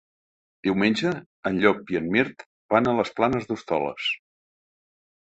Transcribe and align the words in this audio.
Diumenge 0.67 1.09
en 1.49 1.59
Llop 1.65 1.91
i 1.95 1.99
en 1.99 2.07
Mirt 2.15 2.45
van 2.75 2.89
a 2.91 2.93
les 3.01 3.11
Planes 3.19 3.45
d'Hostoles. 3.51 4.07